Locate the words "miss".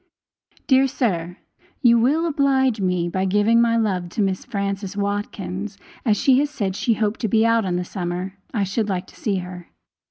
4.23-4.43